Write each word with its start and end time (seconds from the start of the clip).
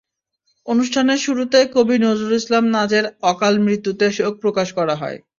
অনুষ্ঠানের 0.67 1.19
শুরুতে 1.19 1.59
কবি 1.75 1.95
নজরুল 1.99 2.33
ইসলাম 2.35 2.65
নাজের 2.75 3.05
অকাল 3.23 3.53
মৃত্যুতে 3.65 4.05
শোক 4.11 4.33
প্রকাশ 4.43 4.67
করা 4.77 4.95
হয়। 4.95 5.17